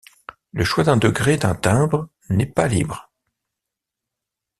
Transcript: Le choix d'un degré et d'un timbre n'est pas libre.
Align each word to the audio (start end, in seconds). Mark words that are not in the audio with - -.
Le 0.51 0.63
choix 0.63 0.83
d'un 0.83 0.97
degré 0.97 1.33
et 1.33 1.37
d'un 1.37 1.53
timbre 1.53 2.09
n'est 2.31 2.47
pas 2.47 2.67
libre. 2.67 3.11